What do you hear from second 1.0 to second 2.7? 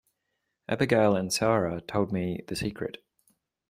and Sara told me the